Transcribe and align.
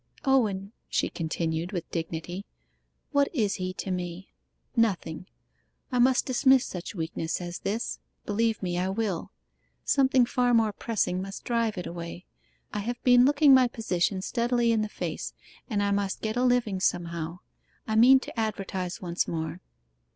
'Owen,' 0.25 0.71
she 0.89 1.09
continued, 1.11 1.71
with 1.71 1.87
dignity, 1.91 2.43
'what 3.11 3.27
is 3.35 3.57
he 3.57 3.71
to 3.71 3.91
me? 3.91 4.31
Nothing. 4.75 5.27
I 5.91 5.99
must 5.99 6.25
dismiss 6.25 6.65
such 6.65 6.95
weakness 6.95 7.39
as 7.39 7.59
this 7.59 7.99
believe 8.25 8.63
me, 8.63 8.79
I 8.79 8.89
will. 8.89 9.31
Something 9.85 10.25
far 10.25 10.55
more 10.55 10.73
pressing 10.73 11.21
must 11.21 11.43
drive 11.43 11.77
it 11.77 11.85
away. 11.85 12.25
I 12.73 12.79
have 12.79 12.99
been 13.03 13.25
looking 13.25 13.53
my 13.53 13.67
position 13.67 14.23
steadily 14.23 14.71
in 14.71 14.81
the 14.81 14.89
face, 14.89 15.35
and 15.69 15.83
I 15.83 15.91
must 15.91 16.21
get 16.23 16.35
a 16.35 16.41
living 16.43 16.79
somehow. 16.79 17.37
I 17.87 17.95
mean 17.95 18.19
to 18.21 18.39
advertise 18.39 19.03
once 19.03 19.27
more. 19.27 19.61